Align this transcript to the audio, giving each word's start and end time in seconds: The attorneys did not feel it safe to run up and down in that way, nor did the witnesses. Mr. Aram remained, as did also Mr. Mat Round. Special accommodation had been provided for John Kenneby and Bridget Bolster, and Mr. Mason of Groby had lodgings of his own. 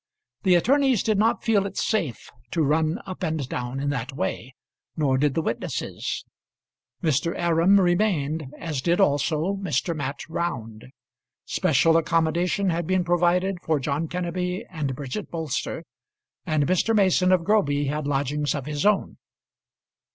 The 0.41 0.55
attorneys 0.55 1.03
did 1.03 1.19
not 1.19 1.43
feel 1.43 1.67
it 1.67 1.77
safe 1.77 2.31
to 2.49 2.63
run 2.63 2.97
up 3.05 3.21
and 3.21 3.47
down 3.47 3.79
in 3.79 3.91
that 3.91 4.13
way, 4.13 4.55
nor 4.97 5.15
did 5.15 5.35
the 5.35 5.43
witnesses. 5.43 6.25
Mr. 7.03 7.37
Aram 7.37 7.79
remained, 7.79 8.51
as 8.57 8.81
did 8.81 8.99
also 8.99 9.57
Mr. 9.57 9.95
Mat 9.95 10.27
Round. 10.27 10.85
Special 11.45 11.95
accommodation 11.97 12.71
had 12.71 12.87
been 12.87 13.03
provided 13.03 13.61
for 13.61 13.79
John 13.79 14.07
Kenneby 14.07 14.65
and 14.71 14.95
Bridget 14.95 15.29
Bolster, 15.29 15.83
and 16.47 16.65
Mr. 16.65 16.95
Mason 16.95 17.31
of 17.31 17.43
Groby 17.43 17.85
had 17.85 18.07
lodgings 18.07 18.55
of 18.55 18.65
his 18.65 18.87
own. 18.87 19.17